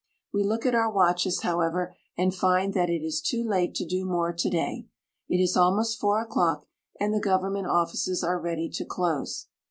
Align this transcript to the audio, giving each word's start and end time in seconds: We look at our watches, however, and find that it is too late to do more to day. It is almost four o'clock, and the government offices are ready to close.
We 0.33 0.43
look 0.43 0.65
at 0.65 0.73
our 0.73 0.91
watches, 0.91 1.41
however, 1.41 1.95
and 2.17 2.33
find 2.33 2.73
that 2.73 2.89
it 2.89 3.03
is 3.03 3.21
too 3.21 3.47
late 3.47 3.75
to 3.75 3.85
do 3.85 4.03
more 4.03 4.33
to 4.33 4.49
day. 4.49 4.87
It 5.29 5.37
is 5.39 5.55
almost 5.55 5.99
four 5.99 6.19
o'clock, 6.19 6.65
and 6.99 7.13
the 7.13 7.19
government 7.19 7.67
offices 7.67 8.23
are 8.23 8.39
ready 8.41 8.67
to 8.69 8.83
close. 8.83 9.45